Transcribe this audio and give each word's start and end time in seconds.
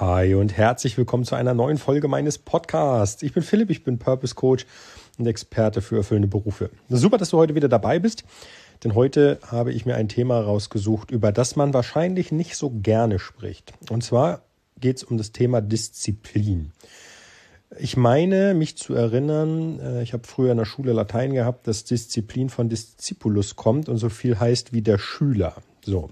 Hi 0.00 0.34
und 0.36 0.56
herzlich 0.56 0.96
willkommen 0.96 1.24
zu 1.24 1.34
einer 1.34 1.54
neuen 1.54 1.76
Folge 1.76 2.06
meines 2.06 2.38
Podcasts. 2.38 3.20
Ich 3.24 3.32
bin 3.32 3.42
Philipp, 3.42 3.68
ich 3.68 3.82
bin 3.82 3.98
Purpose 3.98 4.36
Coach 4.36 4.64
und 5.18 5.26
Experte 5.26 5.82
für 5.82 5.96
erfüllende 5.96 6.28
Berufe. 6.28 6.70
Super, 6.88 7.18
dass 7.18 7.30
du 7.30 7.36
heute 7.36 7.56
wieder 7.56 7.68
dabei 7.68 7.98
bist, 7.98 8.22
denn 8.84 8.94
heute 8.94 9.40
habe 9.44 9.72
ich 9.72 9.86
mir 9.86 9.96
ein 9.96 10.08
Thema 10.08 10.40
rausgesucht, 10.40 11.10
über 11.10 11.32
das 11.32 11.56
man 11.56 11.74
wahrscheinlich 11.74 12.30
nicht 12.30 12.54
so 12.54 12.70
gerne 12.70 13.18
spricht. 13.18 13.72
Und 13.90 14.04
zwar 14.04 14.42
geht 14.78 14.98
es 14.98 15.02
um 15.02 15.18
das 15.18 15.32
Thema 15.32 15.60
Disziplin. 15.60 16.70
Ich 17.76 17.96
meine, 17.96 18.54
mich 18.54 18.76
zu 18.76 18.94
erinnern, 18.94 19.80
äh, 19.80 20.02
ich 20.04 20.12
habe 20.12 20.28
früher 20.28 20.52
in 20.52 20.58
der 20.58 20.64
Schule 20.64 20.92
Latein 20.92 21.32
gehabt, 21.32 21.66
dass 21.66 21.82
Disziplin 21.82 22.50
von 22.50 22.68
Discipulus 22.68 23.56
kommt 23.56 23.88
und 23.88 23.96
so 23.96 24.10
viel 24.10 24.38
heißt 24.38 24.72
wie 24.72 24.82
der 24.82 24.98
Schüler. 24.98 25.56
So, 25.84 26.10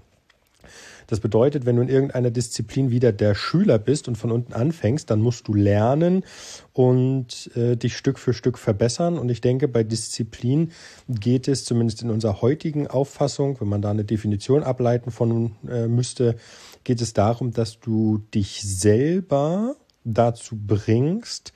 das 1.06 1.20
bedeutet, 1.20 1.66
wenn 1.66 1.76
du 1.76 1.82
in 1.82 1.88
irgendeiner 1.88 2.30
Disziplin 2.30 2.90
wieder 2.90 3.12
der 3.12 3.34
Schüler 3.34 3.78
bist 3.78 4.08
und 4.08 4.16
von 4.16 4.32
unten 4.32 4.52
anfängst, 4.52 5.08
dann 5.10 5.20
musst 5.20 5.48
du 5.48 5.54
lernen 5.54 6.24
und 6.72 7.50
äh, 7.56 7.76
dich 7.76 7.96
Stück 7.96 8.18
für 8.18 8.32
Stück 8.32 8.58
verbessern. 8.58 9.18
Und 9.18 9.28
ich 9.28 9.40
denke, 9.40 9.68
bei 9.68 9.84
Disziplin 9.84 10.72
geht 11.08 11.48
es 11.48 11.64
zumindest 11.64 12.02
in 12.02 12.10
unserer 12.10 12.42
heutigen 12.42 12.86
Auffassung, 12.86 13.60
wenn 13.60 13.68
man 13.68 13.82
da 13.82 13.90
eine 13.90 14.04
Definition 14.04 14.62
ableiten 14.62 15.10
von 15.10 15.52
äh, 15.68 15.86
müsste, 15.86 16.36
geht 16.84 17.00
es 17.00 17.12
darum, 17.12 17.52
dass 17.52 17.80
du 17.80 18.18
dich 18.34 18.62
selber 18.62 19.76
dazu 20.04 20.56
bringst, 20.56 21.52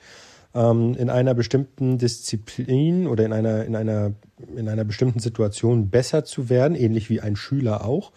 ähm, 0.53 0.95
in 0.95 1.09
einer 1.09 1.33
bestimmten 1.33 1.97
Disziplin 1.97 3.07
oder 3.07 3.25
in 3.25 3.33
einer, 3.33 3.65
in 3.65 3.75
einer, 3.75 4.13
in 4.55 4.67
einer 4.67 4.83
bestimmten 4.83 5.19
Situation 5.19 5.89
besser 5.89 6.25
zu 6.25 6.49
werden, 6.49 6.75
ähnlich 6.75 7.09
wie 7.09 7.21
ein 7.21 7.35
Schüler 7.35 7.85
auch 7.85 8.11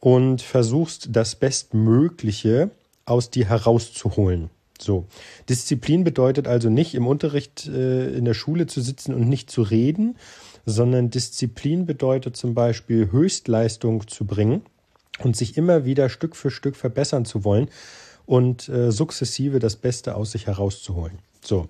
und 0.00 0.42
versuchst 0.42 1.08
das 1.12 1.34
Bestmögliche 1.34 2.70
aus 3.04 3.30
dir 3.30 3.48
herauszuholen. 3.48 4.50
So. 4.80 5.06
Disziplin 5.48 6.04
bedeutet 6.04 6.46
also 6.46 6.70
nicht 6.70 6.94
im 6.94 7.06
Unterricht 7.06 7.66
äh, 7.66 8.14
in 8.14 8.24
der 8.24 8.34
Schule 8.34 8.66
zu 8.66 8.80
sitzen 8.80 9.12
und 9.12 9.28
nicht 9.28 9.50
zu 9.50 9.62
reden, 9.62 10.16
sondern 10.66 11.10
Disziplin 11.10 11.86
bedeutet 11.86 12.36
zum 12.36 12.54
Beispiel 12.54 13.10
Höchstleistung 13.10 14.06
zu 14.06 14.24
bringen 14.24 14.62
und 15.18 15.36
sich 15.36 15.56
immer 15.56 15.84
wieder 15.84 16.08
Stück 16.08 16.36
für 16.36 16.50
Stück 16.50 16.76
verbessern 16.76 17.24
zu 17.24 17.44
wollen 17.44 17.68
und 18.26 18.68
äh, 18.68 18.92
sukzessive 18.92 19.58
das 19.58 19.76
Beste 19.76 20.14
aus 20.14 20.32
sich 20.32 20.46
herauszuholen. 20.46 21.18
So. 21.42 21.68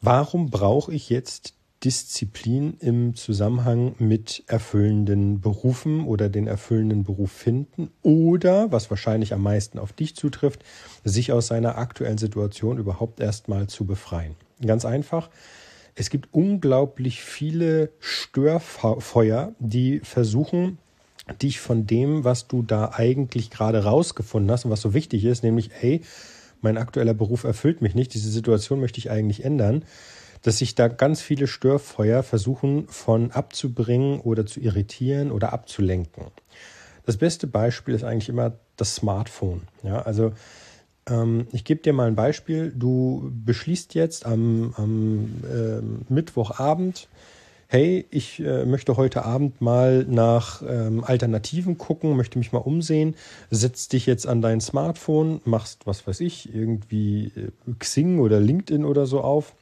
Warum 0.00 0.50
brauche 0.50 0.92
ich 0.92 1.08
jetzt 1.08 1.54
Disziplin 1.84 2.76
im 2.80 3.14
Zusammenhang 3.14 3.94
mit 3.98 4.44
erfüllenden 4.46 5.40
Berufen 5.40 6.06
oder 6.06 6.28
den 6.28 6.46
erfüllenden 6.46 7.04
Beruf 7.04 7.30
finden 7.30 7.90
oder, 8.02 8.72
was 8.72 8.90
wahrscheinlich 8.90 9.34
am 9.34 9.42
meisten 9.42 9.78
auf 9.78 9.92
dich 9.92 10.16
zutrifft, 10.16 10.64
sich 11.04 11.32
aus 11.32 11.48
seiner 11.48 11.76
aktuellen 11.78 12.18
Situation 12.18 12.78
überhaupt 12.78 13.20
erstmal 13.20 13.66
zu 13.66 13.84
befreien. 13.84 14.34
Ganz 14.64 14.84
einfach. 14.84 15.28
Es 15.94 16.10
gibt 16.10 16.28
unglaublich 16.32 17.22
viele 17.22 17.90
Störfeuer, 18.00 19.54
die 19.58 20.00
versuchen, 20.00 20.78
dich 21.42 21.60
von 21.60 21.86
dem, 21.86 22.24
was 22.24 22.48
du 22.48 22.62
da 22.62 22.92
eigentlich 22.94 23.50
gerade 23.50 23.84
rausgefunden 23.84 24.50
hast 24.50 24.64
und 24.64 24.70
was 24.70 24.80
so 24.80 24.94
wichtig 24.94 25.24
ist, 25.24 25.42
nämlich, 25.42 25.70
hey, 25.72 26.02
mein 26.60 26.78
aktueller 26.78 27.14
Beruf 27.14 27.44
erfüllt 27.44 27.82
mich 27.82 27.94
nicht, 27.94 28.14
diese 28.14 28.30
Situation 28.30 28.80
möchte 28.80 28.98
ich 28.98 29.10
eigentlich 29.10 29.44
ändern, 29.44 29.84
dass 30.42 30.58
sich 30.58 30.74
da 30.74 30.88
ganz 30.88 31.20
viele 31.20 31.46
Störfeuer 31.46 32.22
versuchen 32.22 32.86
von 32.88 33.30
abzubringen 33.30 34.20
oder 34.20 34.46
zu 34.46 34.60
irritieren 34.60 35.30
oder 35.30 35.52
abzulenken. 35.52 36.26
Das 37.04 37.16
beste 37.16 37.46
Beispiel 37.46 37.94
ist 37.94 38.04
eigentlich 38.04 38.28
immer 38.28 38.52
das 38.76 38.96
Smartphone. 38.96 39.62
Ja, 39.82 40.02
also 40.02 40.32
ähm, 41.08 41.46
ich 41.52 41.64
gebe 41.64 41.80
dir 41.80 41.92
mal 41.92 42.08
ein 42.08 42.16
Beispiel. 42.16 42.72
Du 42.76 43.30
beschließt 43.44 43.94
jetzt 43.94 44.26
am, 44.26 44.74
am 44.76 45.42
äh, 45.44 46.12
Mittwochabend, 46.12 47.08
hey, 47.68 48.06
ich 48.10 48.40
äh, 48.40 48.64
möchte 48.64 48.96
heute 48.96 49.24
Abend 49.24 49.60
mal 49.60 50.04
nach 50.08 50.62
ähm, 50.66 51.02
Alternativen 51.02 51.78
gucken, 51.78 52.16
möchte 52.16 52.38
mich 52.38 52.52
mal 52.52 52.58
umsehen, 52.58 53.16
setzt 53.50 53.92
dich 53.92 54.06
jetzt 54.06 54.26
an 54.26 54.40
dein 54.40 54.60
Smartphone, 54.60 55.40
machst, 55.44 55.86
was 55.86 56.06
weiß 56.06 56.20
ich, 56.20 56.54
irgendwie 56.54 57.32
äh, 57.36 57.50
Xing 57.78 58.20
oder 58.20 58.40
LinkedIn 58.40 58.84
oder 58.84 59.06
so 59.06 59.20
auf 59.20 59.54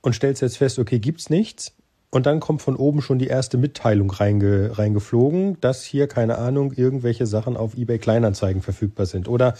und 0.00 0.14
stellst 0.14 0.42
jetzt 0.42 0.58
fest, 0.58 0.78
okay, 0.78 0.98
gibt's 0.98 1.30
nichts. 1.30 1.72
Und 2.10 2.24
dann 2.24 2.40
kommt 2.40 2.62
von 2.62 2.76
oben 2.76 3.02
schon 3.02 3.18
die 3.18 3.26
erste 3.26 3.58
Mitteilung 3.58 4.10
reinge, 4.10 4.78
reingeflogen, 4.78 5.60
dass 5.60 5.84
hier, 5.84 6.08
keine 6.08 6.38
Ahnung, 6.38 6.72
irgendwelche 6.72 7.26
Sachen 7.26 7.56
auf 7.56 7.76
eBay 7.76 7.98
Kleinanzeigen 7.98 8.62
verfügbar 8.62 9.04
sind. 9.04 9.28
Oder, 9.28 9.54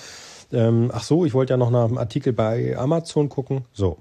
ähm, 0.50 0.90
ach 0.92 1.02
so, 1.02 1.26
ich 1.26 1.34
wollte 1.34 1.52
ja 1.52 1.56
noch 1.58 1.70
nach 1.70 1.84
einem 1.84 1.98
Artikel 1.98 2.32
bei 2.32 2.76
Amazon 2.76 3.28
gucken. 3.28 3.66
So. 3.72 3.98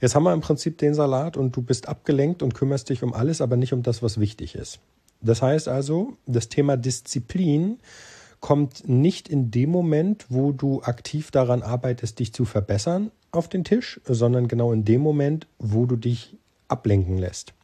Jetzt 0.00 0.14
haben 0.14 0.24
wir 0.24 0.32
im 0.32 0.40
Prinzip 0.40 0.78
den 0.78 0.94
Salat 0.94 1.36
und 1.36 1.54
du 1.54 1.62
bist 1.62 1.88
abgelenkt 1.88 2.42
und 2.42 2.54
kümmerst 2.54 2.88
dich 2.88 3.02
um 3.02 3.12
alles, 3.12 3.40
aber 3.40 3.56
nicht 3.56 3.72
um 3.72 3.82
das, 3.82 4.02
was 4.02 4.18
wichtig 4.18 4.54
ist. 4.56 4.80
Das 5.20 5.42
heißt 5.42 5.68
also, 5.68 6.14
das 6.26 6.48
Thema 6.48 6.76
Disziplin 6.76 7.78
kommt 8.40 8.88
nicht 8.88 9.28
in 9.28 9.50
dem 9.50 9.70
Moment, 9.70 10.26
wo 10.28 10.52
du 10.52 10.82
aktiv 10.82 11.30
daran 11.30 11.62
arbeitest, 11.62 12.20
dich 12.20 12.32
zu 12.32 12.44
verbessern, 12.44 13.10
auf 13.30 13.48
den 13.48 13.64
Tisch, 13.64 14.00
sondern 14.04 14.48
genau 14.48 14.72
in 14.72 14.84
dem 14.84 15.00
Moment, 15.00 15.46
wo 15.58 15.86
du 15.86 15.96
dich 15.96 16.36
ablenken 16.68 17.18
lässt. 17.18 17.54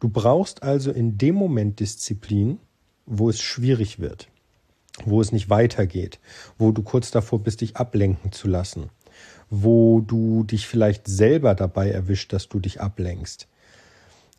Du 0.00 0.08
brauchst 0.08 0.62
also 0.62 0.90
in 0.92 1.18
dem 1.18 1.34
Moment 1.34 1.80
Disziplin, 1.80 2.58
wo 3.06 3.28
es 3.28 3.40
schwierig 3.40 3.98
wird, 3.98 4.28
wo 5.04 5.20
es 5.20 5.32
nicht 5.32 5.50
weitergeht, 5.50 6.20
wo 6.58 6.72
du 6.72 6.82
kurz 6.82 7.10
davor 7.10 7.40
bist, 7.40 7.60
dich 7.62 7.76
ablenken 7.76 8.32
zu 8.32 8.48
lassen, 8.48 8.90
wo 9.50 10.00
du 10.00 10.44
dich 10.44 10.66
vielleicht 10.66 11.08
selber 11.08 11.54
dabei 11.54 11.90
erwischt, 11.90 12.32
dass 12.32 12.48
du 12.48 12.60
dich 12.60 12.80
ablenkst. 12.80 13.48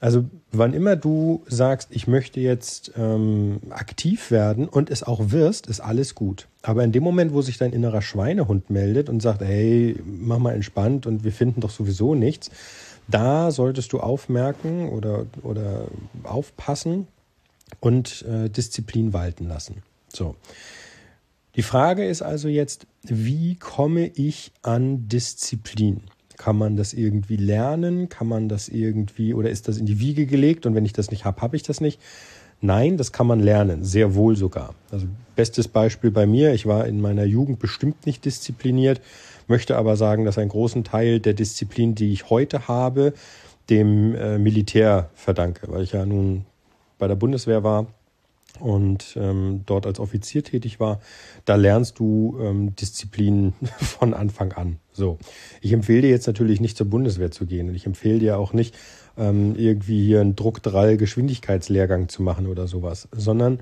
Also 0.01 0.25
wann 0.51 0.73
immer 0.73 0.95
du 0.95 1.43
sagst, 1.47 1.89
ich 1.91 2.07
möchte 2.07 2.39
jetzt 2.39 2.93
ähm, 2.95 3.59
aktiv 3.69 4.31
werden 4.31 4.69
und 4.69 4.89
es 4.89 5.03
auch 5.03 5.31
wirst, 5.31 5.67
ist 5.67 5.81
alles 5.81 6.15
gut. 6.15 6.47
Aber 6.61 6.85
in 6.85 6.93
dem 6.93 7.03
Moment, 7.03 7.33
wo 7.33 7.41
sich 7.41 7.57
dein 7.57 7.73
innerer 7.73 8.01
Schweinehund 8.01 8.69
meldet 8.69 9.09
und 9.09 9.21
sagt, 9.21 9.41
hey, 9.41 9.97
mach 10.05 10.39
mal 10.39 10.53
entspannt 10.53 11.05
und 11.05 11.25
wir 11.25 11.33
finden 11.33 11.59
doch 11.59 11.69
sowieso 11.69 12.15
nichts, 12.15 12.49
da 13.09 13.51
solltest 13.51 13.91
du 13.91 13.99
aufmerken 13.99 14.87
oder, 14.89 15.25
oder 15.43 15.87
aufpassen 16.23 17.07
und 17.81 18.23
äh, 18.23 18.49
Disziplin 18.49 19.11
walten 19.11 19.47
lassen. 19.47 19.83
So. 20.13 20.35
Die 21.55 21.63
Frage 21.63 22.05
ist 22.05 22.21
also 22.21 22.47
jetzt, 22.47 22.87
wie 23.03 23.55
komme 23.55 24.07
ich 24.07 24.53
an 24.61 25.09
Disziplin? 25.09 26.03
Kann 26.39 26.57
man 26.57 26.77
das 26.77 26.93
irgendwie 26.93 27.35
lernen? 27.35 28.07
Kann 28.07 28.25
man 28.25 28.47
das 28.47 28.69
irgendwie 28.69 29.33
oder 29.33 29.49
ist 29.49 29.67
das 29.67 29.77
in 29.77 29.85
die 29.85 29.99
Wiege 29.99 30.25
gelegt 30.25 30.65
und 30.65 30.73
wenn 30.73 30.85
ich 30.85 30.93
das 30.93 31.11
nicht 31.11 31.25
habe, 31.25 31.41
habe 31.41 31.57
ich 31.57 31.63
das 31.63 31.81
nicht? 31.81 31.99
Nein, 32.61 32.95
das 32.95 33.11
kann 33.11 33.27
man 33.27 33.41
lernen, 33.41 33.83
sehr 33.83 34.15
wohl 34.15 34.37
sogar. 34.37 34.73
Also 34.89 35.05
bestes 35.35 35.67
Beispiel 35.67 36.11
bei 36.11 36.25
mir, 36.25 36.53
ich 36.53 36.65
war 36.65 36.87
in 36.87 37.01
meiner 37.01 37.25
Jugend 37.25 37.59
bestimmt 37.59 38.05
nicht 38.05 38.23
diszipliniert, 38.23 39.01
möchte 39.49 39.75
aber 39.75 39.97
sagen, 39.97 40.23
dass 40.23 40.37
einen 40.37 40.47
großen 40.47 40.85
Teil 40.85 41.19
der 41.19 41.33
Disziplin, 41.33 41.93
die 41.93 42.13
ich 42.13 42.29
heute 42.29 42.69
habe, 42.69 43.13
dem 43.69 44.15
äh, 44.15 44.37
Militär 44.37 45.09
verdanke, 45.15 45.67
weil 45.69 45.83
ich 45.83 45.91
ja 45.91 46.05
nun 46.05 46.45
bei 46.97 47.09
der 47.09 47.15
Bundeswehr 47.15 47.65
war 47.65 47.87
und 48.59 49.15
ähm, 49.19 49.61
dort 49.65 49.85
als 49.85 49.99
Offizier 49.99 50.43
tätig 50.43 50.79
war, 50.79 50.99
da 51.45 51.55
lernst 51.55 51.99
du 51.99 52.37
ähm, 52.41 52.75
Disziplin 52.75 53.53
von 53.77 54.13
Anfang 54.13 54.53
an. 54.53 54.79
So, 54.91 55.17
ich 55.61 55.73
empfehle 55.73 56.01
dir 56.01 56.09
jetzt 56.09 56.27
natürlich 56.27 56.59
nicht 56.59 56.77
zur 56.77 56.89
Bundeswehr 56.89 57.31
zu 57.31 57.45
gehen 57.45 57.69
und 57.69 57.75
ich 57.75 57.85
empfehle 57.85 58.19
dir 58.19 58.37
auch 58.37 58.53
nicht 58.53 58.75
ähm, 59.17 59.55
irgendwie 59.55 60.03
hier 60.03 60.21
einen 60.21 60.35
Druckdrall 60.35 60.97
Geschwindigkeitslehrgang 60.97 62.09
zu 62.09 62.23
machen 62.23 62.47
oder 62.47 62.67
sowas, 62.67 63.07
sondern 63.11 63.59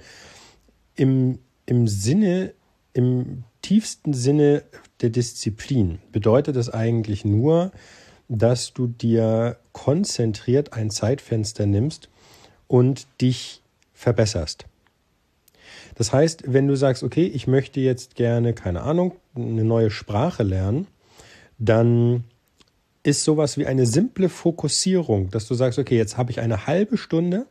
im 0.95 1.39
im 1.65 1.87
Sinne 1.87 2.53
im 2.93 3.43
tiefsten 3.61 4.13
Sinne 4.13 4.63
der 5.01 5.09
Disziplin 5.09 5.99
bedeutet 6.11 6.55
das 6.55 6.69
eigentlich 6.69 7.25
nur, 7.25 7.71
dass 8.29 8.73
du 8.73 8.87
dir 8.87 9.57
konzentriert 9.71 10.73
ein 10.73 10.89
Zeitfenster 10.89 11.65
nimmst 11.65 12.09
und 12.67 13.07
dich 13.21 13.61
verbesserst. 13.93 14.65
Das 15.97 16.13
heißt, 16.13 16.43
wenn 16.45 16.67
du 16.67 16.75
sagst, 16.75 17.01
okay, 17.01 17.25
ich 17.25 17.47
möchte 17.47 17.79
jetzt 17.79 18.13
gerne, 18.13 18.53
keine 18.53 18.83
Ahnung, 18.83 19.13
eine 19.35 19.63
neue 19.63 19.89
Sprache 19.89 20.43
lernen, 20.43 20.85
dann 21.57 22.23
ist 23.01 23.23
sowas 23.23 23.57
wie 23.57 23.65
eine 23.65 23.87
simple 23.87 24.29
Fokussierung, 24.29 25.31
dass 25.31 25.47
du 25.47 25.55
sagst, 25.55 25.79
okay, 25.79 25.97
jetzt 25.97 26.15
habe 26.15 26.29
ich 26.29 26.39
eine 26.39 26.67
halbe 26.67 26.97
Stunde, 26.97 27.47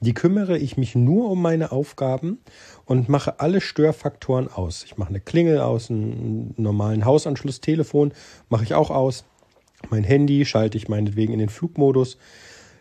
die 0.00 0.12
kümmere 0.12 0.58
ich 0.58 0.76
mich 0.76 0.94
nur 0.94 1.30
um 1.30 1.40
meine 1.40 1.72
Aufgaben 1.72 2.40
und 2.84 3.08
mache 3.08 3.40
alle 3.40 3.62
Störfaktoren 3.62 4.48
aus. 4.48 4.84
Ich 4.84 4.98
mache 4.98 5.08
eine 5.08 5.20
Klingel 5.20 5.60
aus, 5.60 5.88
einen 5.88 6.52
normalen 6.58 7.06
Hausanschluss, 7.06 7.62
Telefon 7.62 8.12
mache 8.50 8.64
ich 8.64 8.74
auch 8.74 8.90
aus. 8.90 9.24
Mein 9.88 10.04
Handy 10.04 10.44
schalte 10.44 10.76
ich 10.76 10.88
meinetwegen 10.88 11.32
in 11.32 11.38
den 11.38 11.48
Flugmodus. 11.48 12.18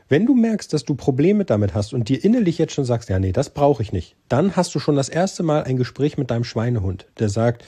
Wenn 0.10 0.26
du 0.26 0.36
merkst, 0.36 0.72
dass 0.72 0.86
du 0.86 0.96
Probleme 0.96 1.44
damit 1.44 1.74
hast 1.74 1.94
und 1.94 2.08
dir 2.08 2.24
innerlich 2.24 2.58
jetzt 2.58 2.74
schon 2.74 2.86
sagst, 2.86 3.10
ja, 3.10 3.20
nee, 3.20 3.34
das 3.34 3.50
brauche 3.50 3.84
ich 3.84 3.92
nicht, 3.92 4.16
dann 4.30 4.56
hast 4.56 4.74
du 4.74 4.80
schon 4.80 4.96
das 4.96 5.10
erste 5.10 5.44
Mal 5.44 5.64
ein 5.64 5.78
Gespräch 5.78 6.18
mit 6.18 6.32
deinem 6.32 6.46
Schweinehund, 6.46 7.08
der 7.20 7.30
sagt, 7.30 7.66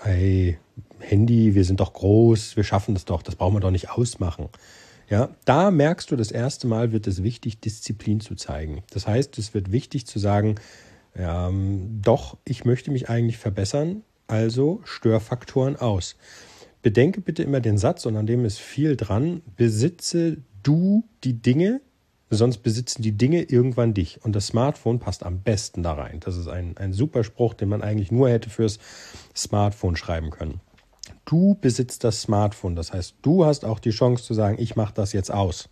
hey, 0.00 0.58
Handy, 0.98 1.54
wir 1.54 1.64
sind 1.64 1.80
doch 1.80 1.92
groß, 1.92 2.56
wir 2.56 2.64
schaffen 2.64 2.94
das 2.94 3.04
doch, 3.04 3.22
das 3.22 3.36
brauchen 3.36 3.54
wir 3.54 3.60
doch 3.60 3.70
nicht 3.70 3.90
ausmachen. 3.90 4.48
Ja, 5.08 5.30
da 5.44 5.70
merkst 5.70 6.10
du 6.10 6.16
das 6.16 6.30
erste 6.30 6.66
Mal, 6.66 6.92
wird 6.92 7.06
es 7.06 7.22
wichtig, 7.22 7.60
Disziplin 7.60 8.20
zu 8.20 8.36
zeigen. 8.36 8.82
Das 8.90 9.06
heißt, 9.06 9.38
es 9.38 9.54
wird 9.54 9.72
wichtig 9.72 10.06
zu 10.06 10.18
sagen, 10.18 10.56
ja, 11.18 11.50
doch, 12.02 12.36
ich 12.44 12.64
möchte 12.64 12.90
mich 12.90 13.08
eigentlich 13.08 13.38
verbessern, 13.38 14.02
also 14.28 14.80
Störfaktoren 14.84 15.76
aus. 15.76 16.16
Bedenke 16.82 17.20
bitte 17.20 17.42
immer 17.42 17.60
den 17.60 17.76
Satz, 17.76 18.06
und 18.06 18.16
an 18.16 18.26
dem 18.26 18.44
ist 18.44 18.58
viel 18.58 18.96
dran, 18.96 19.42
besitze 19.56 20.38
du 20.62 21.04
die 21.24 21.34
Dinge, 21.34 21.80
sonst 22.30 22.58
besitzen 22.58 23.02
die 23.02 23.12
Dinge 23.12 23.42
irgendwann 23.42 23.94
dich. 23.94 24.24
Und 24.24 24.36
das 24.36 24.48
Smartphone 24.48 25.00
passt 25.00 25.24
am 25.24 25.40
besten 25.40 25.82
da 25.82 25.94
rein. 25.94 26.20
Das 26.20 26.36
ist 26.36 26.48
ein, 26.48 26.76
ein 26.76 26.92
super 26.92 27.24
Spruch, 27.24 27.54
den 27.54 27.68
man 27.68 27.82
eigentlich 27.82 28.12
nur 28.12 28.30
hätte 28.30 28.50
fürs 28.50 28.78
Smartphone 29.34 29.96
schreiben 29.96 30.30
können. 30.30 30.60
Du 31.24 31.56
besitzt 31.60 32.04
das 32.04 32.22
Smartphone. 32.22 32.76
Das 32.76 32.92
heißt, 32.92 33.16
du 33.22 33.44
hast 33.44 33.64
auch 33.64 33.78
die 33.78 33.90
Chance 33.90 34.24
zu 34.24 34.34
sagen, 34.34 34.56
ich 34.60 34.76
mache 34.76 34.94
das 34.94 35.12
jetzt 35.12 35.32
aus. 35.32 35.68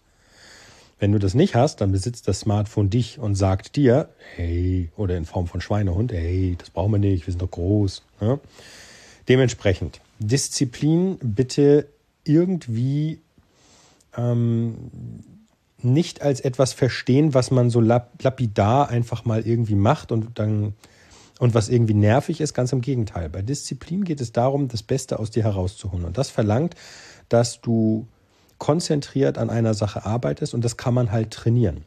Wenn 1.00 1.12
du 1.12 1.20
das 1.20 1.34
nicht 1.34 1.54
hast, 1.54 1.80
dann 1.80 1.92
besitzt 1.92 2.26
das 2.26 2.40
Smartphone 2.40 2.90
dich 2.90 3.20
und 3.20 3.36
sagt 3.36 3.76
dir, 3.76 4.08
hey, 4.34 4.90
oder 4.96 5.16
in 5.16 5.26
Form 5.26 5.46
von 5.46 5.60
Schweinehund, 5.60 6.12
hey, 6.12 6.56
das 6.58 6.70
brauchen 6.70 6.92
wir 6.92 6.98
nicht, 6.98 7.26
wir 7.26 7.32
sind 7.32 7.40
doch 7.40 7.50
groß. 7.50 8.02
Ja? 8.20 8.40
Dementsprechend, 9.28 10.00
Disziplin 10.18 11.18
bitte 11.22 11.86
irgendwie 12.24 13.20
ähm, 14.16 14.90
nicht 15.80 16.22
als 16.22 16.40
etwas 16.40 16.72
verstehen, 16.72 17.34
was 17.34 17.50
man 17.50 17.70
so 17.70 17.80
lapidar 17.80 18.88
einfach 18.88 19.24
mal 19.24 19.46
irgendwie 19.46 19.76
macht 19.76 20.12
und 20.12 20.38
dann 20.38 20.74
und 21.38 21.54
was 21.54 21.68
irgendwie 21.68 21.94
nervig 21.94 22.40
ist, 22.40 22.52
ganz 22.52 22.72
im 22.72 22.80
Gegenteil. 22.80 23.28
Bei 23.28 23.42
Disziplin 23.42 24.02
geht 24.02 24.20
es 24.20 24.32
darum, 24.32 24.66
das 24.66 24.82
Beste 24.82 25.20
aus 25.20 25.30
dir 25.30 25.44
herauszuholen. 25.44 26.04
Und 26.04 26.18
das 26.18 26.30
verlangt, 26.30 26.74
dass 27.28 27.60
du 27.60 28.08
konzentriert 28.58 29.38
an 29.38 29.50
einer 29.50 29.74
Sache 29.74 30.04
arbeitest 30.04 30.52
und 30.52 30.64
das 30.64 30.76
kann 30.76 30.94
man 30.94 31.12
halt 31.12 31.30
trainieren. 31.30 31.84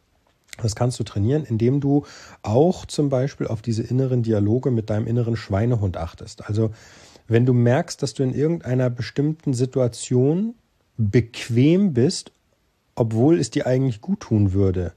Das 0.61 0.75
kannst 0.75 0.99
du 0.99 1.03
trainieren, 1.03 1.43
indem 1.43 1.81
du 1.81 2.05
auch 2.43 2.85
zum 2.85 3.09
Beispiel 3.09 3.47
auf 3.47 3.61
diese 3.61 3.83
inneren 3.83 4.23
Dialoge 4.23 4.71
mit 4.71 4.89
deinem 4.89 5.07
inneren 5.07 5.35
Schweinehund 5.35 5.97
achtest. 5.97 6.45
Also 6.47 6.71
wenn 7.27 7.45
du 7.45 7.53
merkst, 7.53 8.01
dass 8.01 8.13
du 8.13 8.23
in 8.23 8.33
irgendeiner 8.33 8.89
bestimmten 8.89 9.53
Situation 9.53 10.55
bequem 10.97 11.93
bist, 11.93 12.31
obwohl 12.95 13.39
es 13.39 13.49
dir 13.49 13.67
eigentlich 13.67 14.01
gut 14.01 14.21
tun 14.21 14.53
würde, 14.53 14.93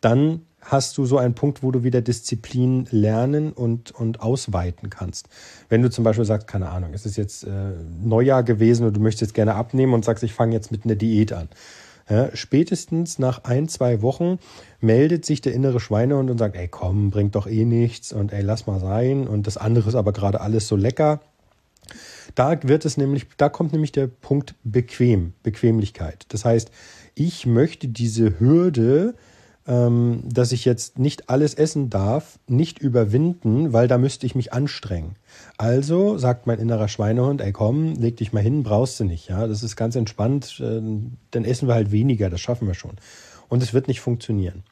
dann 0.00 0.42
hast 0.60 0.96
du 0.96 1.04
so 1.04 1.18
einen 1.18 1.34
Punkt, 1.34 1.62
wo 1.62 1.70
du 1.70 1.82
wieder 1.82 2.00
Disziplin 2.00 2.86
lernen 2.90 3.52
und, 3.52 3.90
und 3.90 4.20
ausweiten 4.20 4.90
kannst. 4.90 5.28
Wenn 5.68 5.82
du 5.82 5.90
zum 5.90 6.04
Beispiel 6.04 6.24
sagst, 6.24 6.46
keine 6.46 6.68
Ahnung, 6.68 6.94
es 6.94 7.04
ist 7.04 7.16
jetzt 7.16 7.44
äh, 7.44 7.72
Neujahr 8.02 8.42
gewesen 8.42 8.86
und 8.86 8.96
du 8.96 9.00
möchtest 9.00 9.22
jetzt 9.22 9.34
gerne 9.34 9.54
abnehmen 9.54 9.92
und 9.94 10.04
sagst, 10.04 10.22
ich 10.22 10.32
fange 10.32 10.54
jetzt 10.54 10.70
mit 10.70 10.84
einer 10.84 10.94
Diät 10.94 11.32
an. 11.32 11.48
Ja, 12.08 12.34
spätestens 12.34 13.18
nach 13.18 13.44
ein, 13.44 13.68
zwei 13.68 14.02
Wochen 14.02 14.38
meldet 14.80 15.24
sich 15.24 15.40
der 15.40 15.54
innere 15.54 15.80
Schweinehund 15.80 16.30
und 16.30 16.38
sagt, 16.38 16.56
ey 16.56 16.68
komm, 16.68 17.10
bringt 17.10 17.34
doch 17.36 17.46
eh 17.46 17.64
nichts 17.64 18.12
und 18.12 18.32
ey, 18.32 18.42
lass 18.42 18.66
mal 18.66 18.80
sein 18.80 19.26
und 19.26 19.46
das 19.46 19.56
andere 19.56 19.88
ist 19.88 19.94
aber 19.94 20.12
gerade 20.12 20.40
alles 20.40 20.66
so 20.68 20.76
lecker. 20.76 21.20
Da 22.34 22.62
wird 22.62 22.84
es 22.84 22.96
nämlich, 22.96 23.26
da 23.36 23.48
kommt 23.48 23.72
nämlich 23.72 23.92
der 23.92 24.06
Punkt 24.06 24.54
bequem, 24.64 25.32
Bequemlichkeit. 25.42 26.26
Das 26.28 26.44
heißt, 26.44 26.70
ich 27.14 27.46
möchte 27.46 27.88
diese 27.88 28.38
Hürde, 28.40 29.14
ähm, 29.66 30.24
dass 30.24 30.52
ich 30.52 30.64
jetzt 30.64 30.98
nicht 30.98 31.28
alles 31.30 31.54
essen 31.54 31.88
darf, 31.88 32.38
nicht 32.48 32.78
überwinden, 32.78 33.72
weil 33.72 33.86
da 33.86 33.98
müsste 33.98 34.26
ich 34.26 34.34
mich 34.34 34.52
anstrengen. 34.52 35.16
Also 35.56 36.18
sagt 36.18 36.46
mein 36.46 36.58
innerer 36.58 36.88
Schweinehund, 36.88 37.40
ey 37.40 37.52
komm, 37.52 37.94
leg 37.94 38.16
dich 38.16 38.32
mal 38.32 38.42
hin, 38.42 38.62
brauchst 38.62 38.98
du 38.98 39.04
nicht. 39.04 39.28
Ja, 39.28 39.46
das 39.46 39.62
ist 39.62 39.76
ganz 39.76 39.94
entspannt, 39.94 40.60
äh, 40.60 40.80
dann 41.30 41.44
essen 41.44 41.68
wir 41.68 41.74
halt 41.74 41.92
weniger, 41.92 42.30
das 42.30 42.40
schaffen 42.40 42.66
wir 42.66 42.74
schon. 42.74 42.96
Und 43.48 43.62
es 43.62 43.72
wird 43.72 43.86
nicht 43.86 44.00
funktionieren. 44.00 44.64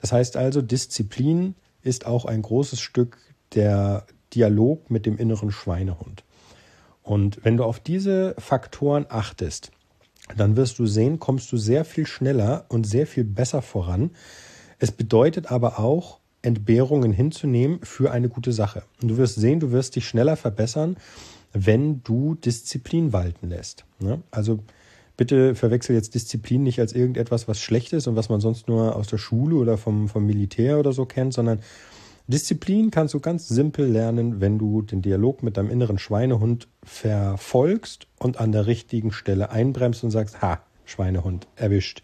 Das 0.00 0.12
heißt 0.12 0.36
also, 0.36 0.62
Disziplin 0.62 1.54
ist 1.82 2.06
auch 2.06 2.24
ein 2.24 2.42
großes 2.42 2.80
Stück 2.80 3.18
der 3.54 4.06
Dialog 4.34 4.90
mit 4.90 5.06
dem 5.06 5.16
inneren 5.16 5.50
Schweinehund. 5.50 6.24
Und 7.06 7.38
wenn 7.44 7.56
du 7.56 7.62
auf 7.62 7.78
diese 7.78 8.34
Faktoren 8.36 9.06
achtest, 9.08 9.70
dann 10.36 10.56
wirst 10.56 10.80
du 10.80 10.86
sehen, 10.86 11.20
kommst 11.20 11.52
du 11.52 11.56
sehr 11.56 11.84
viel 11.84 12.04
schneller 12.04 12.64
und 12.68 12.84
sehr 12.84 13.06
viel 13.06 13.22
besser 13.22 13.62
voran. 13.62 14.10
Es 14.80 14.90
bedeutet 14.90 15.52
aber 15.52 15.78
auch, 15.78 16.18
Entbehrungen 16.42 17.12
hinzunehmen 17.12 17.78
für 17.82 18.10
eine 18.10 18.28
gute 18.28 18.52
Sache. 18.52 18.82
Und 19.00 19.08
du 19.08 19.16
wirst 19.18 19.36
sehen, 19.36 19.60
du 19.60 19.70
wirst 19.70 19.94
dich 19.94 20.06
schneller 20.06 20.36
verbessern, 20.36 20.96
wenn 21.52 22.02
du 22.02 22.34
Disziplin 22.34 23.12
walten 23.12 23.48
lässt. 23.48 23.84
Ne? 24.00 24.22
Also 24.32 24.58
bitte 25.16 25.54
verwechsel 25.54 25.94
jetzt 25.94 26.14
Disziplin 26.14 26.64
nicht 26.64 26.80
als 26.80 26.92
irgendetwas, 26.92 27.46
was 27.46 27.60
schlecht 27.60 27.92
ist 27.92 28.08
und 28.08 28.16
was 28.16 28.28
man 28.28 28.40
sonst 28.40 28.66
nur 28.66 28.96
aus 28.96 29.06
der 29.06 29.18
Schule 29.18 29.56
oder 29.56 29.78
vom, 29.78 30.08
vom 30.08 30.26
Militär 30.26 30.78
oder 30.80 30.92
so 30.92 31.06
kennt, 31.06 31.34
sondern 31.34 31.60
Disziplin 32.28 32.90
kannst 32.90 33.14
du 33.14 33.20
ganz 33.20 33.48
simpel 33.48 33.86
lernen, 33.86 34.40
wenn 34.40 34.58
du 34.58 34.82
den 34.82 35.00
Dialog 35.00 35.42
mit 35.42 35.56
deinem 35.56 35.70
inneren 35.70 35.98
Schweinehund 35.98 36.66
verfolgst 36.82 38.08
und 38.18 38.40
an 38.40 38.50
der 38.50 38.66
richtigen 38.66 39.12
Stelle 39.12 39.50
einbremst 39.50 40.02
und 40.02 40.10
sagst, 40.10 40.42
ha, 40.42 40.60
Schweinehund, 40.84 41.46
erwischt. 41.54 42.02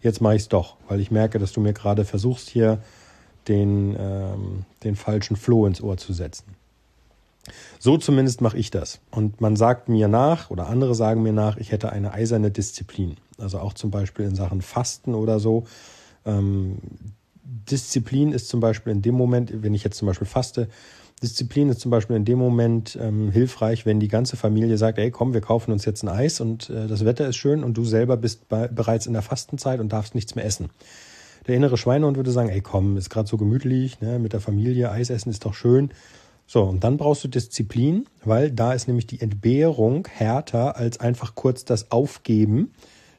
Jetzt 0.00 0.20
mache 0.20 0.36
ich 0.36 0.42
es 0.42 0.48
doch, 0.48 0.76
weil 0.88 1.00
ich 1.00 1.10
merke, 1.10 1.38
dass 1.38 1.52
du 1.52 1.60
mir 1.60 1.72
gerade 1.72 2.04
versuchst, 2.04 2.48
hier 2.48 2.80
den, 3.48 3.96
ähm, 3.98 4.64
den 4.84 4.94
falschen 4.94 5.36
Floh 5.36 5.66
ins 5.66 5.80
Ohr 5.80 5.96
zu 5.96 6.12
setzen. 6.12 6.54
So 7.78 7.96
zumindest 7.96 8.40
mache 8.40 8.56
ich 8.56 8.70
das. 8.70 9.00
Und 9.10 9.40
man 9.40 9.56
sagt 9.56 9.88
mir 9.88 10.08
nach, 10.08 10.50
oder 10.50 10.68
andere 10.68 10.94
sagen 10.94 11.22
mir 11.22 11.32
nach, 11.32 11.56
ich 11.56 11.72
hätte 11.72 11.92
eine 11.92 12.12
eiserne 12.12 12.50
Disziplin. 12.50 13.16
Also 13.38 13.58
auch 13.58 13.74
zum 13.74 13.90
Beispiel 13.90 14.26
in 14.26 14.34
Sachen 14.34 14.62
Fasten 14.62 15.14
oder 15.14 15.38
so. 15.38 15.66
Ähm, 16.24 16.78
Disziplin 17.46 18.32
ist 18.32 18.48
zum 18.48 18.60
Beispiel 18.60 18.92
in 18.92 19.02
dem 19.02 19.14
Moment, 19.14 19.62
wenn 19.62 19.74
ich 19.74 19.84
jetzt 19.84 19.98
zum 19.98 20.06
Beispiel 20.06 20.26
faste, 20.26 20.68
Disziplin 21.22 21.70
ist 21.70 21.80
zum 21.80 21.90
Beispiel 21.90 22.16
in 22.16 22.26
dem 22.26 22.38
Moment 22.38 22.98
ähm, 23.00 23.30
hilfreich, 23.30 23.86
wenn 23.86 24.00
die 24.00 24.08
ganze 24.08 24.36
Familie 24.36 24.76
sagt, 24.76 24.98
ey 24.98 25.10
komm, 25.10 25.32
wir 25.32 25.40
kaufen 25.40 25.72
uns 25.72 25.84
jetzt 25.86 26.02
ein 26.02 26.08
Eis 26.08 26.40
und 26.40 26.68
äh, 26.68 26.88
das 26.88 27.04
Wetter 27.06 27.26
ist 27.26 27.36
schön 27.36 27.64
und 27.64 27.74
du 27.74 27.84
selber 27.84 28.18
bist 28.18 28.48
bei, 28.48 28.68
bereits 28.68 29.06
in 29.06 29.14
der 29.14 29.22
Fastenzeit 29.22 29.80
und 29.80 29.92
darfst 29.92 30.14
nichts 30.14 30.34
mehr 30.34 30.44
essen. 30.44 30.68
Der 31.46 31.54
innere 31.54 31.78
Schweinehund 31.78 32.16
würde 32.16 32.32
sagen, 32.32 32.50
ey 32.50 32.60
komm, 32.60 32.96
ist 32.96 33.08
gerade 33.08 33.28
so 33.28 33.38
gemütlich, 33.38 34.00
ne, 34.00 34.18
mit 34.18 34.34
der 34.34 34.40
Familie, 34.40 34.90
Eis 34.90 35.08
essen 35.08 35.30
ist 35.30 35.44
doch 35.44 35.54
schön. 35.54 35.90
So, 36.46 36.62
und 36.62 36.84
dann 36.84 36.96
brauchst 36.96 37.24
du 37.24 37.28
Disziplin, 37.28 38.06
weil 38.24 38.50
da 38.50 38.72
ist 38.72 38.86
nämlich 38.86 39.06
die 39.06 39.20
Entbehrung 39.20 40.06
härter 40.06 40.76
als 40.76 41.00
einfach 41.00 41.34
kurz 41.34 41.64
das 41.64 41.90
Aufgeben 41.90 42.72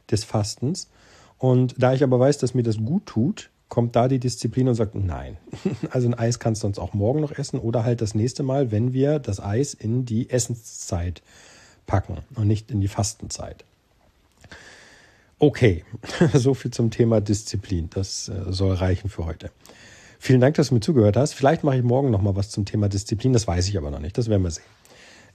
des 0.10 0.24
Fastens. 0.24 0.90
Und 1.38 1.76
da 1.78 1.94
ich 1.94 2.04
aber 2.04 2.20
weiß, 2.20 2.38
dass 2.38 2.54
mir 2.54 2.64
das 2.64 2.78
gut 2.78 3.06
tut, 3.06 3.50
kommt 3.70 3.96
da 3.96 4.08
die 4.08 4.20
Disziplin 4.20 4.68
und 4.68 4.76
sagt, 4.76 4.96
nein, 4.96 5.38
also 5.92 6.08
ein 6.08 6.14
Eis 6.14 6.40
kannst 6.40 6.64
du 6.64 6.68
uns 6.68 6.80
auch 6.80 6.94
morgen 6.94 7.20
noch 7.20 7.32
essen 7.32 7.60
oder 7.60 7.84
halt 7.84 8.02
das 8.02 8.16
nächste 8.16 8.44
Mal, 8.44 8.72
wenn 8.72 8.94
wir 8.94 9.20
das 9.20 9.40
Eis 9.40 9.74
in 9.74 10.06
die 10.06 10.30
Essenszeit 10.30 11.22
packen 11.86 12.20
und 12.36 12.48
nicht 12.48 12.72
in 12.72 12.82
die 12.82 12.88
Fastenzeit. 12.88 13.64
Okay, 15.40 15.84
so 16.34 16.54
viel 16.54 16.72
zum 16.72 16.90
Thema 16.90 17.22
Disziplin. 17.22 17.90
Das 17.92 18.30
äh, 18.30 18.52
soll 18.52 18.74
reichen 18.74 19.10
für 19.10 19.26
heute. 19.26 19.52
Vielen 20.20 20.42
Dank, 20.42 20.56
dass 20.56 20.70
du 20.70 20.74
mir 20.74 20.80
zugehört 20.80 21.16
hast. 21.16 21.34
Vielleicht 21.34 21.64
mache 21.64 21.78
ich 21.78 21.84
morgen 21.84 22.10
noch 22.10 22.22
mal 22.22 22.36
was 22.36 22.50
zum 22.50 22.66
Thema 22.66 22.90
Disziplin. 22.90 23.34
Das 23.34 23.48
weiß 23.48 23.68
ich 23.68 23.78
aber 23.78 23.92
noch 23.92 24.00
nicht. 24.00 24.18
Das 24.18 24.30
werden 24.30 24.42
wir 24.42 24.52
sehen. 24.52 24.64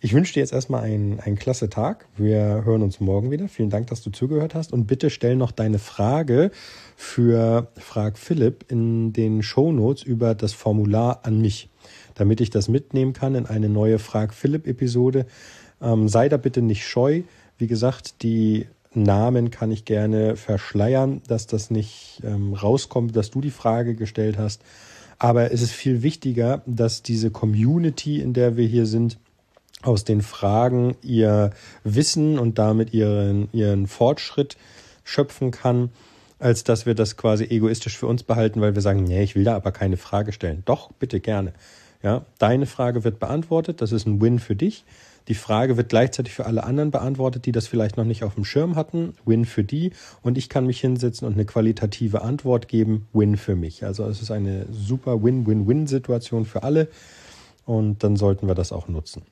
Ich 0.04 0.14
wünsche 0.14 0.34
dir 0.34 0.40
jetzt 0.40 0.52
erstmal 0.52 0.82
einen, 0.82 1.20
einen 1.20 1.36
klasse 1.36 1.70
Tag. 1.70 2.08
Wir 2.16 2.64
hören 2.64 2.82
uns 2.82 2.98
morgen 2.98 3.30
wieder. 3.30 3.46
Vielen 3.46 3.70
Dank, 3.70 3.86
dass 3.86 4.02
du 4.02 4.10
zugehört 4.10 4.52
hast. 4.52 4.72
Und 4.72 4.86
bitte 4.86 5.10
stell 5.10 5.36
noch 5.36 5.52
deine 5.52 5.78
Frage 5.78 6.50
für 6.96 7.68
Frag 7.76 8.18
Philipp 8.18 8.64
in 8.66 9.12
den 9.12 9.44
Show 9.44 9.70
Notes 9.70 10.02
über 10.02 10.34
das 10.34 10.54
Formular 10.54 11.20
an 11.22 11.40
mich, 11.40 11.68
damit 12.16 12.40
ich 12.40 12.50
das 12.50 12.66
mitnehmen 12.66 13.12
kann 13.12 13.36
in 13.36 13.46
eine 13.46 13.68
neue 13.68 14.00
Frag 14.00 14.34
Philipp 14.34 14.66
Episode. 14.66 15.24
Ähm, 15.80 16.08
sei 16.08 16.28
da 16.28 16.36
bitte 16.36 16.62
nicht 16.62 16.84
scheu. 16.84 17.22
Wie 17.56 17.68
gesagt, 17.68 18.24
die 18.24 18.66
Namen 18.94 19.52
kann 19.52 19.70
ich 19.70 19.84
gerne 19.84 20.34
verschleiern, 20.34 21.22
dass 21.28 21.46
das 21.46 21.70
nicht 21.70 22.20
ähm, 22.24 22.54
rauskommt, 22.54 23.14
dass 23.14 23.30
du 23.30 23.40
die 23.40 23.52
Frage 23.52 23.94
gestellt 23.94 24.36
hast. 24.36 24.62
Aber 25.20 25.52
es 25.52 25.62
ist 25.62 25.70
viel 25.70 26.02
wichtiger, 26.02 26.62
dass 26.66 27.04
diese 27.04 27.30
Community, 27.30 28.18
in 28.18 28.32
der 28.32 28.56
wir 28.56 28.66
hier 28.66 28.86
sind, 28.86 29.18
aus 29.82 30.04
den 30.04 30.22
Fragen 30.22 30.96
ihr 31.02 31.50
Wissen 31.84 32.38
und 32.38 32.58
damit 32.58 32.94
ihren, 32.94 33.48
ihren 33.52 33.86
Fortschritt 33.86 34.56
schöpfen 35.04 35.50
kann, 35.50 35.90
als 36.38 36.64
dass 36.64 36.86
wir 36.86 36.94
das 36.94 37.16
quasi 37.16 37.44
egoistisch 37.44 37.96
für 37.96 38.06
uns 38.06 38.22
behalten, 38.22 38.60
weil 38.60 38.74
wir 38.74 38.82
sagen, 38.82 39.04
nee, 39.04 39.22
ich 39.22 39.34
will 39.34 39.44
da 39.44 39.54
aber 39.54 39.72
keine 39.72 39.96
Frage 39.96 40.32
stellen. 40.32 40.62
Doch, 40.64 40.90
bitte 40.92 41.20
gerne. 41.20 41.52
Ja, 42.02 42.24
deine 42.38 42.66
Frage 42.66 43.04
wird 43.04 43.20
beantwortet, 43.20 43.80
das 43.80 43.92
ist 43.92 44.06
ein 44.06 44.20
Win 44.20 44.40
für 44.40 44.56
dich. 44.56 44.84
Die 45.28 45.34
Frage 45.34 45.76
wird 45.76 45.88
gleichzeitig 45.88 46.34
für 46.34 46.46
alle 46.46 46.64
anderen 46.64 46.90
beantwortet, 46.90 47.46
die 47.46 47.52
das 47.52 47.68
vielleicht 47.68 47.96
noch 47.96 48.04
nicht 48.04 48.24
auf 48.24 48.34
dem 48.34 48.44
Schirm 48.44 48.74
hatten. 48.74 49.14
Win 49.24 49.44
für 49.44 49.62
die. 49.62 49.92
Und 50.20 50.36
ich 50.36 50.48
kann 50.48 50.66
mich 50.66 50.80
hinsetzen 50.80 51.28
und 51.28 51.34
eine 51.34 51.44
qualitative 51.44 52.22
Antwort 52.22 52.66
geben. 52.66 53.06
Win 53.12 53.36
für 53.36 53.54
mich. 53.54 53.84
Also 53.84 54.04
es 54.06 54.20
ist 54.20 54.32
eine 54.32 54.66
super 54.72 55.22
Win-Win-Win-Situation 55.22 56.44
für 56.44 56.64
alle. 56.64 56.88
Und 57.64 58.02
dann 58.02 58.16
sollten 58.16 58.48
wir 58.48 58.56
das 58.56 58.72
auch 58.72 58.88
nutzen. 58.88 59.22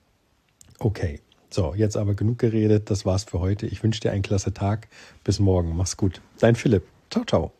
Okay. 0.80 1.20
So, 1.50 1.74
jetzt 1.74 1.96
aber 1.96 2.14
genug 2.14 2.38
geredet. 2.38 2.90
Das 2.90 3.04
war's 3.04 3.24
für 3.24 3.40
heute. 3.40 3.66
Ich 3.66 3.82
wünsche 3.82 4.00
dir 4.00 4.12
einen 4.12 4.22
klasse 4.22 4.54
Tag. 4.54 4.88
Bis 5.24 5.40
morgen. 5.40 5.76
Mach's 5.76 5.96
gut. 5.96 6.20
Dein 6.38 6.54
Philipp. 6.54 6.84
Ciao, 7.10 7.24
ciao. 7.24 7.52